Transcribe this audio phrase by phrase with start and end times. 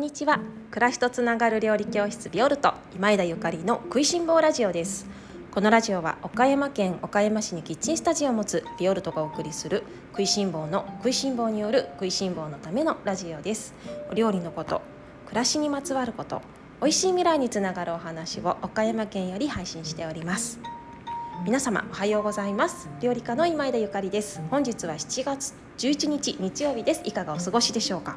[0.00, 0.40] んにちは。
[0.70, 5.06] 暮らしとつながる料理教室ビオルト今枝ゆかりの食いしん坊ラジオです。
[5.50, 9.82] このラジオは岡山県岡山市にキッチンスタジオを持つビオルトがお送りする
[10.12, 13.74] 食いしん坊の食いしん坊による食いしん坊のためのラジオです。
[14.10, 14.80] お料理のこと
[15.26, 16.40] 暮らしにまつわること
[16.80, 20.58] 美味しい未来につながるお話を岡山県より配信しております。
[21.44, 22.88] 皆様おはようございます。
[23.02, 24.40] 料理家の今枝ゆかりです。
[24.50, 27.02] 本日は7月11日日曜日です。
[27.04, 28.16] いかがお過ごしでしょうか？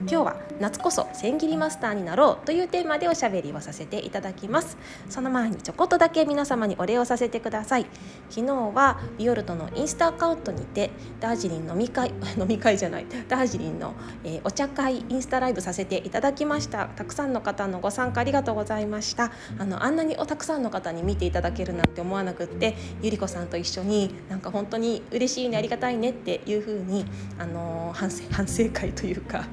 [0.00, 4.76] 今日は夏こそ千切りマスターになろうというテーマでおしゃべりをさせていただきます。
[5.08, 7.86] その前にちょこっとだけ皆様にお礼をさせてください。
[8.28, 16.86] 昨日はビオルトのインスタアカウントにてダージリン飲み会飲み会じゃないダージリンの、えー、お茶会インスタライブさせていただきました。
[16.88, 19.32] たくさんの方のご参加ありがとうございました。
[19.58, 27.06] あのあんなにおたくさんの方に見ていただけるなんて思わなくってゆり子さんと一緒になんか本当に嬉しいねありがたいねっていう風に
[27.38, 29.44] あの反省反省会というか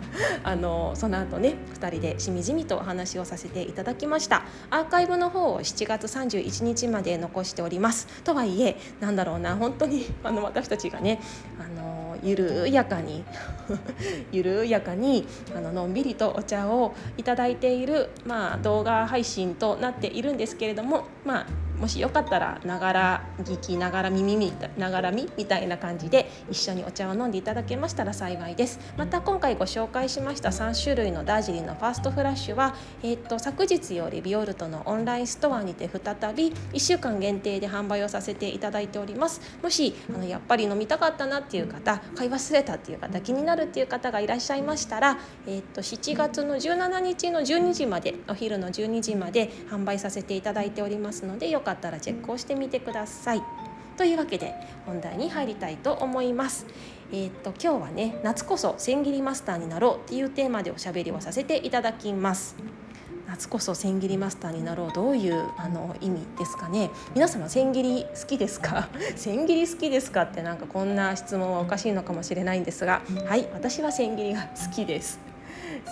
[0.43, 4.43] あのその後ね2人でしみじみとお話をさせていただきました。
[4.69, 8.07] アーカイブの方を7月31日まで残しております。
[8.23, 11.21] とはいえなんだろうな本当にあの私たちがね
[11.59, 13.23] あの緩やかに
[14.31, 21.45] 緩やかにあののんびりとお茶をいただいている、まあ、動画配信となっているんですけれどもまあ
[21.83, 28.79] もしよかったらながら聞きながら耳みながらみみたいな感じで一緒にお茶を飲んでいただけましたら幸いです。
[28.95, 39.41] また今回ご紹介しました3種類のダージリンのファーストフラッシュは、えーと、昨日よりビオルトのオンラインストアにて再び1週間限定で販売をさせていただいております。
[39.61, 45.17] もしあのやっぱり飲みたかったなっていう方買い忘れたっていう方気になるっていう方がいらっしゃいましたら、
[45.47, 53.43] えーと、と7月の17日の12時までお昼の12時まで販売させていただいておりますのでよかったったらチェックをしてみてください。
[53.97, 54.55] というわけで
[54.87, 56.65] 本題に入りたいと思います。
[57.11, 62.55] えー、っと今日はね夏こそ千切りマスターになろうっていうテーマでおしゃべりをさせていただきます。
[63.27, 68.89] 夏こそ千切りマスターになろうどういうあの意味ですかね皆様千切り好きですか？
[69.15, 75.19] 千切り好きですかってなんかこんな質問はおかしいのかもしれないんですがはい私は千切りが好きです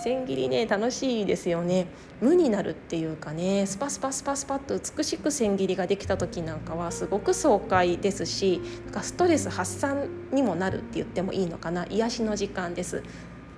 [0.02, 1.86] 千切りね楽しいですよね。
[2.20, 11.86] 無になるっていうかねスパスパスパスパッと美しく千切りができた時なんかはすごく爽快ですしなんかストレス発散にもなるって言ってもいいのかな。
[11.86, 13.02] 癒しの時間です。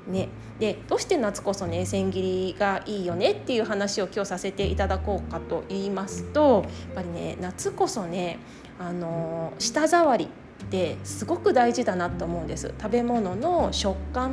[0.06, 0.28] ね、
[0.58, 2.20] でどうして夏こそね千切
[2.52, 8.38] りがいいよねっていう話を今日させていただこうかと言いますとやっぱりね夏こそね
[8.78, 12.74] あの舌触りってすごく大事だなと思うんです。
[12.78, 14.32] 食べ物の食感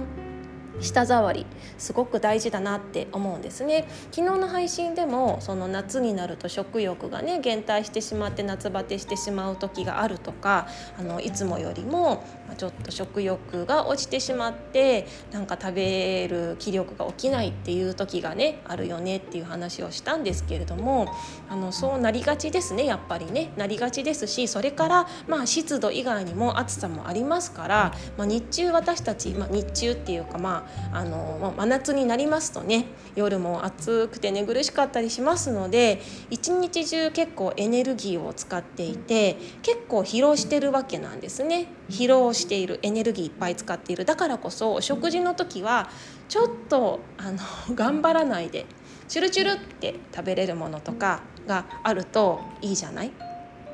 [0.79, 1.45] 舌触り
[1.77, 3.87] すごく大事だなって思うんですね。
[4.11, 10.67] 昨日の配信でもその夏になると食欲がね減退してしまって夏バテしてしまう時があるとか
[10.97, 12.23] あのいつもよりも
[12.57, 21.07] ちょっと食欲が落ちてしまってなんか食べる気力が起きないっていう時がねあるよねっていう話をしたんですけれども
[21.49, 23.51] あのそうなりがちですねやっぱりね。
[23.57, 30.60] なりがちですしそれからまあ湿度以外にも暑さもありますから、まあ、日中私たち、まあ、日中っていうかまあ
[30.93, 32.85] あの真夏になりますとね
[33.15, 41.67] 夜も暑くて寝苦しかったりしますので一日中結構エネルギーを使っていて結構疲労してるわけなんですね。
[41.89, 44.05] 疲労しているエネルギーいっぱい使っている。
[44.05, 45.89] だからこそ食事の時は
[46.29, 47.37] ちょっとあの
[47.75, 48.65] 頑張らないで
[49.07, 53.11] チュルチュルって食べれるものとかがあるといいじゃない？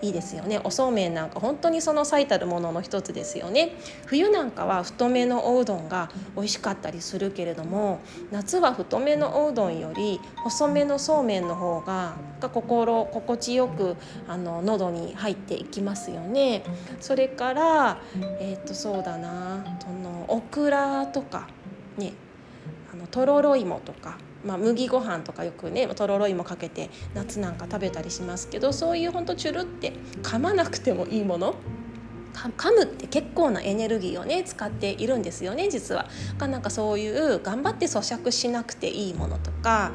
[0.02, 0.60] いいですよね。
[0.64, 3.76] おそうめんなんか本当にその最たるものの一つですよね。
[4.06, 8.00] 冬なんかは太めのおうどんが美味しかったりするけれども
[8.32, 13.96] 夏は太めのおうどんより細めのそうめんの方が心心地よく
[14.28, 16.64] あの喉に入っていきますよね。
[17.00, 17.98] それから
[18.40, 21.48] えっ、ー、とそうだなそのオクラとか
[21.98, 22.14] ね
[22.94, 31.56] あのとろろ芋とかまあ、麦ご飯とかよくねとろろ芋かけて夏なんか食べたりしますけどそういうほんとチュルって噛まなくてもいいもの
[32.34, 36.08] 噛むって結構なエネルギーをね使っているんですよね実は。
[36.40, 39.92] なんかそういう頑張って咀嚼しなくていいものとか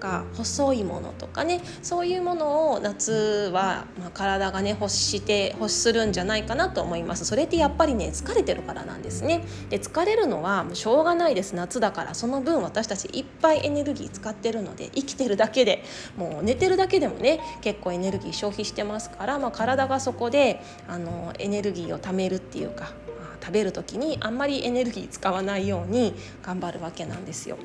[0.00, 7.24] か細いものとかねそういうものを夏は、まあ、体がね欲して欲するんじゃないかなと思います。
[7.24, 9.44] それってやっぱりね疲れてるからなんですね。
[9.68, 11.54] で疲れるのはもうしょうがないです。
[11.54, 12.14] 夏だから。
[12.14, 15.84] その分私たちいっぱいエネルギー使ってるので生きてるだけで
[16.16, 22.92] もう寝てるだけでもね結構エネルギー消費してますから、まあ、体がそこであのエネルギーを貯めるっていうか
[23.40, 27.56] 食べる時にあんまりエネルギー使わないように頑張るわけなんですよ。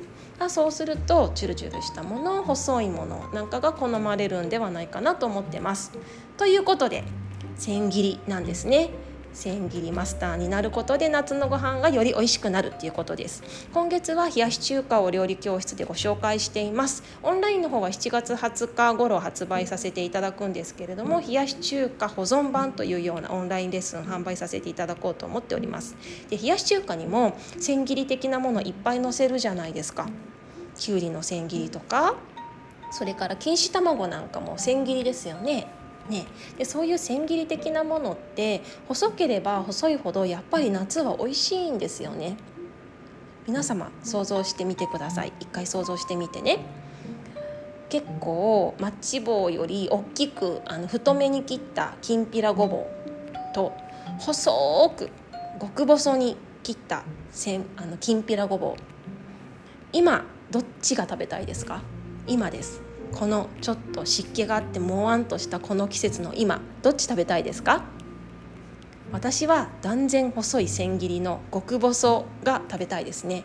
[0.48, 5.92] そうするとチュルチュルしたもの細いものなんかが好まれるんではないかなと思ってます。
[6.36, 7.04] ということで
[7.56, 8.90] 千切りなんですね。
[9.36, 13.42] 千切りマスターになることで夏のご飯がより美味しくなるっていうことです。
[13.74, 17.02] 今月は冷やし中華を料理教室でご紹介しています。
[17.22, 25.96] オンラインの方は7月20日頃発売させていただくんですけれども冷やし中華保存版というようなオンラインレッスン販売させていただこうと思っております。
[26.30, 30.08] で冷やし中華にも千切り的なものいっぱい載せるじゃないですか。
[30.78, 32.14] きゅうりの千切りとか
[32.90, 35.66] それから錦糸卵なんかも千切りですよね
[36.08, 36.26] ね、
[36.58, 42.36] でそういう千切り的なものって細ければ細いほどやっぱり夏は美味しいんですよね。
[43.46, 45.32] 皆様想像してみてください。
[45.40, 46.58] 一回想像してみてね。
[47.88, 53.72] 結構マッチ棒より大きくあの太めに切ったきんぴらごぼうと
[54.18, 55.10] 細く
[55.60, 58.82] 極細に切ったせんあのきんぴらごぼう。
[59.92, 61.82] 今どっちが食べたいですか？
[62.26, 62.82] 今です。
[63.12, 67.84] このちょっと湿気があってもわんとしたこの季節の今どっち食べたいですか？
[69.12, 73.44] 私は断然細い千切りの極細が食べたいですね。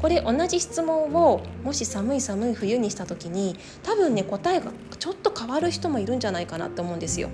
[0.00, 7.28] これ同じ質問をもし寒い寒い冬にした時に多分ね答えがちょっと変わる人もいるんじゃないかなって思うんですよ。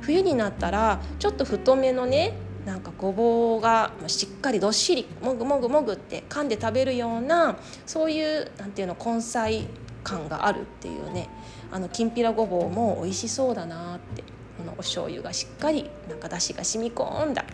[0.00, 2.32] 冬になったらちょっと太めのね
[2.64, 9.66] なんかごぼうがしっかりどっしりもぐもぐもぐって噛んで食べるようなそういうなんていうの根菜
[10.02, 11.28] 感があるっていうね。
[11.72, 14.24] あのきんぴらごぼうも美味しそうだなって。
[14.60, 17.46] このお醤油がしっかりなんかだしが染み込んだ。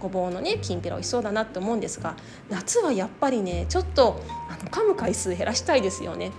[0.00, 2.16] ごぼうのねきんぴら美味しそうだなって思うんですが
[2.48, 6.32] 夏はやっぱりねちょっとあの噛む回数減らしたいですよね。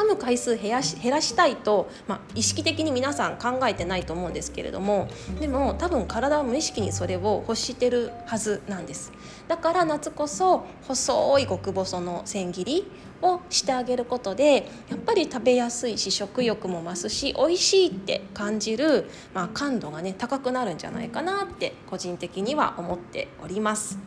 [0.00, 5.08] 噛む回数減らし減らしたいと、まあ、意識的に皆さん考えてないと思うんですけれども
[5.40, 9.12] でも多分体は無意識にそれを欲してるはずなんです
[9.46, 23.98] だから夏こそ細い極細の千切りをしてあげることでやっぱり食べやすいし食欲も増すし美味しいって感じる、まあ、感度がね高くなるんじゃないかなって個人的には思っております。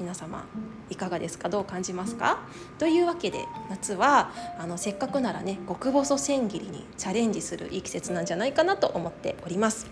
[0.00, 0.44] 皆様
[0.90, 1.48] いかがですか？
[1.48, 2.40] どう感じますか？
[2.78, 9.86] というわけで夏はあのせっかくならね極細千切りにチャレンジするいい季節なんじゃないかなと思っております。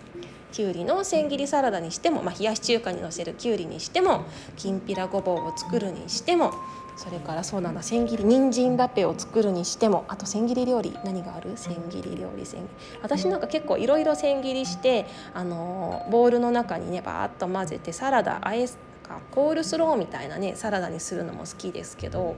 [0.51, 4.23] きゅうりの千切りサラダにしても、まあ、冷やし中華にのせるきゅうりにしても
[4.55, 6.53] きんぴらごぼうを作るにしても
[6.95, 11.53] それからそうなんだ千切り人参ラペを作るにしてもあと千切り料理何がある？
[11.55, 12.67] 千切り料理千切り。
[13.01, 18.67] 私なんか結構いろいろ千切りしてあのボウルの中にねバーッと混ぜてサラダあえ
[19.03, 22.35] かコールスローみたいなねサラダにするのも好きですけど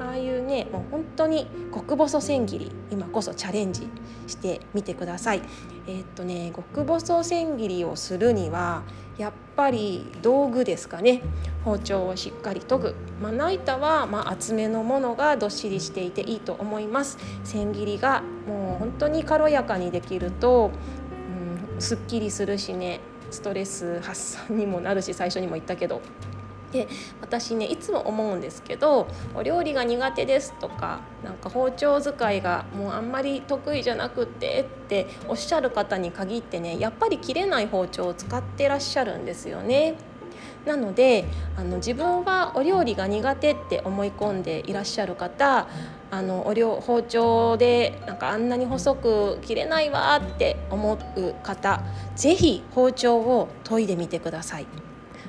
[0.00, 3.88] ああいうねもう本当に極細千切り今こそチャレンジ
[4.26, 5.42] してみてください。
[5.86, 8.82] えー、っとね極細千切りをするには
[9.18, 11.22] やっぱり道具ですかね。
[11.64, 12.94] 包丁をしっかり研ぐ。
[13.20, 17.18] まな板はまあ厚めのものがどっしりしていていいと思います。
[17.44, 20.70] 千切りがもう本当に軽やかにできると、
[21.74, 23.00] うん、すっきりするしね。
[23.30, 26.00] ストレス発散にもなるし最初にも言ったけど
[26.72, 26.88] で
[27.20, 39.94] 私ねいつも思うんですけどお料理が苦手ですとかなんか包丁使いがもうあんまり得意じゃなくてっておっしゃる方に限ってねやっぱり切れない包丁を使ってらっしゃるんですよね。
[40.64, 41.24] なので
[41.56, 45.66] あの自分はお料理が苦手って思い込んでいらっしゃる方
[46.10, 51.82] あのお料包丁でなんかあんなに細く切れないわって思う方
[52.16, 54.66] 是非包丁を研いでみてください。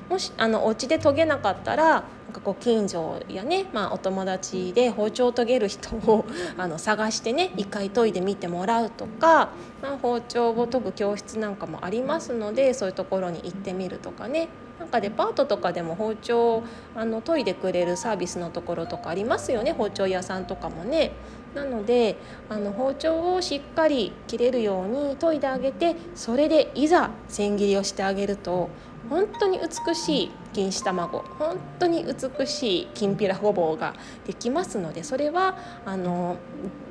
[0.09, 6.25] もしあのお家で研げなかったらなんかご近所やね、まあ、お友達で包丁を研げる人を
[6.57, 14.49] あの探してね一回研いでみてもらうとか、まあ、包丁を研ぐ教室なんかもありますのでそういうところに行ってみるとかね
[14.81, 16.63] なんかデパートとかでも包丁
[16.95, 21.11] あの研いでくれるサービスのところとかありますよね包丁屋さんとかもね。
[21.53, 22.15] なので
[22.49, 28.69] あの包丁をしっかり切れるように研いであげてそれでいざ千切りをしてあげると
[29.09, 33.93] 本当に美しい錦糸卵本当に美しいきんぴらごぼうが
[34.25, 36.37] できますのでそれはあの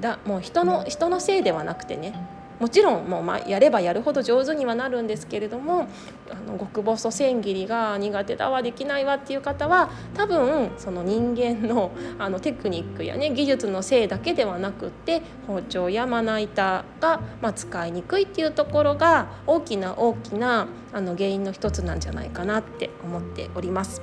[0.01, 5.89] だもう人の人のせいではなくてねもちろんもうまやればやるほど上手にはなるんですけれども
[6.31, 24.03] あの極細千切りが苦手だわできないわっていう方は多分その人間のあのテクニックやね技術のせいだけではなくって包丁やまな板が、ま、使いにくいっていうところが大きな大きなあの原因の一つなんじゃないかなって思っております。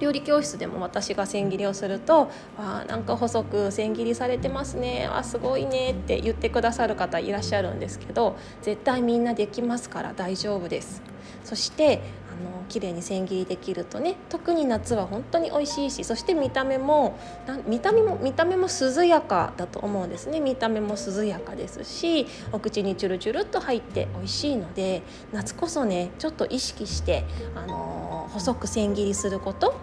[0.00, 11.02] 料理教室でも私が千切りをすると「わあなんか細く千切りされてますねあすごいね」って言ってくださる方いらっしゃるんですけど絶対みんなできますから大丈夫です。
[11.44, 12.00] そして
[12.44, 17.18] の綺麗に千切りできるとね特に夏は本当に美味しいしそして見た目も
[17.66, 20.40] 見た目も見た目も涼やかだと思うんですね。
[20.40, 25.02] 見た目も涼やかですしお口にチュルチュルっと入って美味しいので
[25.32, 27.24] 夏こそねちょっと意識して
[27.54, 29.74] あの細く千切りすること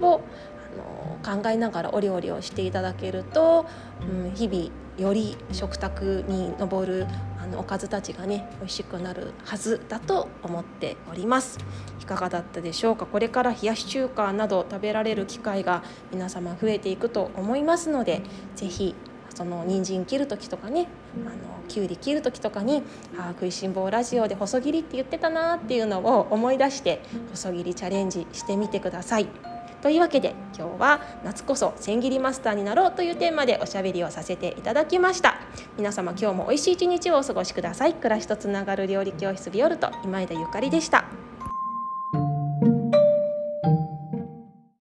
[0.00, 0.20] を
[1.24, 3.66] あの考えながらお料理をしていただけると、
[4.00, 7.06] うん、日々より食卓に上る
[7.40, 11.58] あのおかずたちがね美味しくなるはずだと思っております
[12.00, 13.06] いかがだったでしょうか？
[13.06, 18.22] これから冷やし中華など食べられる機会が皆様増えていくと思いますので
[18.56, 18.94] 是非
[19.34, 20.88] その人参切る時とかね
[21.24, 21.36] あの
[21.68, 22.82] きゅうり切る時とかに
[23.16, 27.00] 「あ食いしん坊ラジオで細切りって言ってたな」っていうのを思い出して
[27.30, 29.28] 細切りチャレンジしてみてください。
[29.82, 35.40] というわけで今日は夏こそ千切りマスターになろうというテーマでおしゃべりをさせていただきました。
[35.76, 37.94] 皆様今日も美味しい一日をお過ごしください。
[37.94, 41.27] 暮らしとつながる料理教室ビオルト今枝ゆかりでした。